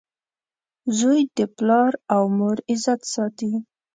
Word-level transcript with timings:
•زوی 0.97 1.21
د 1.37 1.39
پلار 1.57 1.91
او 2.13 2.23
مور 2.37 2.57
عزت 2.71 3.01
ساتي. 3.13 3.51